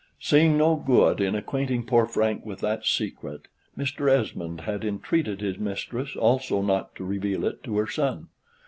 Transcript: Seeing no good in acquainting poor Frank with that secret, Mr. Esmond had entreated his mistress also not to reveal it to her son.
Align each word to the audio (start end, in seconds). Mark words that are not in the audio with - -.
Seeing 0.19 0.57
no 0.57 0.77
good 0.77 1.21
in 1.21 1.35
acquainting 1.35 1.85
poor 1.85 2.07
Frank 2.07 2.43
with 2.43 2.59
that 2.61 2.87
secret, 2.87 3.47
Mr. 3.77 4.09
Esmond 4.09 4.61
had 4.61 4.83
entreated 4.83 5.41
his 5.41 5.59
mistress 5.59 6.15
also 6.15 6.63
not 6.63 6.95
to 6.95 7.05
reveal 7.05 7.45
it 7.45 7.63
to 7.65 7.77
her 7.77 7.85
son. 7.87 8.29